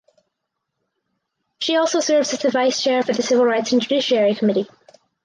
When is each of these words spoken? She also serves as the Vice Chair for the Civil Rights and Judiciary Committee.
She 1.59 1.75
also 1.75 1.99
serves 1.99 2.33
as 2.33 2.39
the 2.41 2.49
Vice 2.49 2.81
Chair 2.81 3.03
for 3.03 3.13
the 3.13 3.21
Civil 3.21 3.45
Rights 3.45 3.71
and 3.71 3.83
Judiciary 3.83 4.33
Committee. 4.33 4.67